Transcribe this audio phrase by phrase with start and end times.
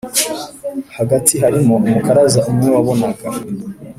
[0.97, 3.27] hagati harimo umukaraza umwe wabonaga